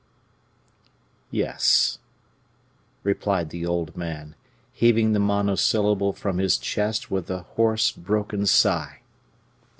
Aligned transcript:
"Yes," 1.29 1.99
replied 3.03 3.51
the 3.51 3.67
old 3.67 3.95
man, 3.95 4.33
heaving 4.73 5.13
the 5.13 5.19
monosyllable 5.19 6.11
from 6.13 6.39
his 6.39 6.57
chest 6.57 7.11
with 7.11 7.29
a 7.29 7.43
hoarse, 7.43 7.91
broken 7.91 8.47
sigh. 8.47 9.01